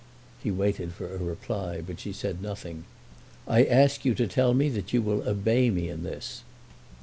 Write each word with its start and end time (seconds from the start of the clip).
He 0.41 0.49
waited 0.49 0.93
for 0.93 1.13
a 1.13 1.19
reply, 1.19 1.79
but 1.85 1.99
she 1.99 2.11
said 2.11 2.41
nothing. 2.41 2.85
"I 3.47 3.63
ask 3.65 4.03
you 4.03 4.15
to 4.15 4.25
tell 4.25 4.55
me 4.55 4.67
that 4.69 4.93
you 4.93 4.99
will 5.03 5.29
obey 5.29 5.69
me 5.69 5.89
in 5.89 6.01
this." 6.01 6.41